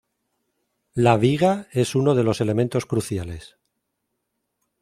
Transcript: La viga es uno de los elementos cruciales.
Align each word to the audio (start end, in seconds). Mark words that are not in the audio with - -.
La 0.95 1.15
viga 1.15 1.67
es 1.71 1.93
uno 1.93 2.15
de 2.15 2.23
los 2.23 2.41
elementos 2.41 2.87
cruciales. 2.87 3.57